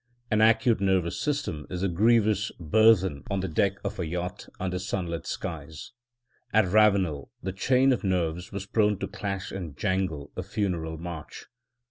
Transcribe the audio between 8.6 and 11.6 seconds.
prone to clash and jangle a funeral march.